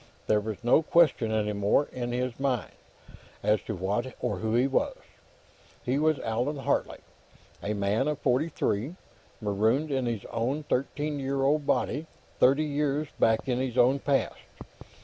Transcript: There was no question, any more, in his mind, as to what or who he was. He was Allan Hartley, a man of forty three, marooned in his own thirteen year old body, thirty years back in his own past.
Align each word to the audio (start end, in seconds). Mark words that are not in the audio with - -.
There 0.25 0.39
was 0.39 0.63
no 0.63 0.81
question, 0.81 1.31
any 1.31 1.53
more, 1.53 1.85
in 1.91 2.11
his 2.11 2.39
mind, 2.39 2.71
as 3.43 3.61
to 3.67 3.75
what 3.75 4.15
or 4.19 4.37
who 4.37 4.55
he 4.55 4.65
was. 4.65 4.97
He 5.83 5.99
was 5.99 6.17
Allan 6.21 6.57
Hartley, 6.57 7.01
a 7.61 7.75
man 7.75 8.07
of 8.07 8.17
forty 8.17 8.49
three, 8.49 8.95
marooned 9.39 9.91
in 9.91 10.07
his 10.07 10.25
own 10.31 10.63
thirteen 10.63 11.19
year 11.19 11.43
old 11.43 11.67
body, 11.67 12.07
thirty 12.39 12.63
years 12.65 13.09
back 13.19 13.47
in 13.47 13.59
his 13.59 13.77
own 13.77 13.99
past. 13.99 14.39